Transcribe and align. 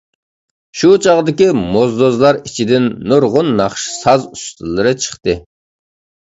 شۇ 0.79 0.87
چاغدىكى 1.05 1.49
موزدۇزلار 1.75 2.41
ئىچىدىن 2.41 2.89
نۇرغۇن 3.13 3.55
ناخشا 3.61 3.95
ساز 4.01 4.29
ئۇستىلىرى 4.33 4.99
چىققان. 5.07 5.49